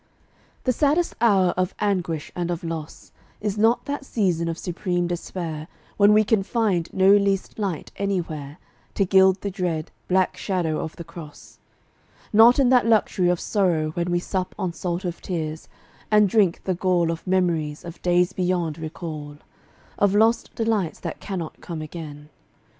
The 0.63 0.73
saddest 0.73 1.13
hour 1.21 1.49
of 1.51 1.75
anguish 1.77 2.31
and 2.35 2.49
of 2.49 2.63
loss 2.63 3.11
Is 3.39 3.55
not 3.55 3.85
that 3.85 4.03
season 4.03 4.47
of 4.49 4.57
supreme 4.57 5.05
despair 5.05 5.67
When 5.95 6.11
we 6.11 6.23
can 6.23 6.41
find 6.41 6.91
no 6.91 7.11
least 7.11 7.59
light 7.59 7.91
anywhere 7.97 8.57
To 8.95 9.05
gild 9.05 9.41
the 9.41 9.51
dread, 9.51 9.91
black 10.07 10.37
shadow 10.37 10.79
of 10.79 10.95
the 10.95 11.03
Cross; 11.03 11.59
Not 12.33 12.57
in 12.57 12.69
that 12.69 12.87
luxury 12.87 13.29
of 13.29 13.39
sorrow 13.39 13.91
when 13.91 14.09
We 14.09 14.17
sup 14.17 14.55
on 14.57 14.73
salt 14.73 15.05
of 15.05 15.21
tears, 15.21 15.67
and 16.09 16.27
drink 16.27 16.63
the 16.63 16.73
gall 16.73 17.11
Of 17.11 17.27
memories 17.27 17.85
of 17.85 18.01
days 18.01 18.33
beyond 18.33 18.79
recall 18.79 19.37
Of 19.99 20.15
lost 20.15 20.55
delights 20.55 20.99
that 21.01 21.19
cannot 21.19 21.61
come 21.61 21.83
again. 21.83 22.29